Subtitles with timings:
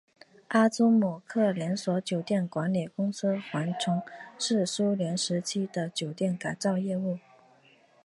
[0.47, 4.01] 阿兹姆特连锁酒店管理公司还从
[4.39, 7.19] 事苏联时期的酒店改造业务。